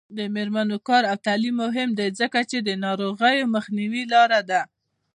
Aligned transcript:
د 0.17 0.19
میرمنو 0.35 0.77
کار 0.87 1.03
او 1.11 1.17
تعلیم 1.27 1.55
مهم 1.63 1.89
دی 1.97 2.07
ځکه 2.19 2.39
چې 2.49 2.57
ناروغیو 2.85 3.51
مخنیوي 3.55 4.03
لاره 4.13 4.39
ده. 4.49 4.61